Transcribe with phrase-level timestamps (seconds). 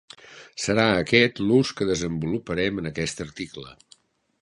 [0.63, 3.69] Serà aquest l'ús que desenvoluparem en aquest article.